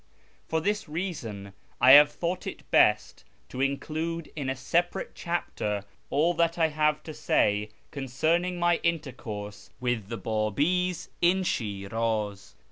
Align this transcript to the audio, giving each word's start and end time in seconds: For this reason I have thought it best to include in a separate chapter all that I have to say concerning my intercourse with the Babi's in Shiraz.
For 0.47 0.59
this 0.61 0.89
reason 0.89 1.53
I 1.79 1.91
have 1.91 2.11
thought 2.11 2.47
it 2.47 2.67
best 2.71 3.23
to 3.49 3.61
include 3.61 4.31
in 4.35 4.49
a 4.49 4.55
separate 4.55 5.13
chapter 5.13 5.83
all 6.09 6.33
that 6.33 6.57
I 6.57 6.69
have 6.69 7.03
to 7.03 7.13
say 7.13 7.69
concerning 7.91 8.57
my 8.57 8.77
intercourse 8.81 9.69
with 9.79 10.07
the 10.07 10.17
Babi's 10.17 11.09
in 11.21 11.43
Shiraz. 11.43 12.55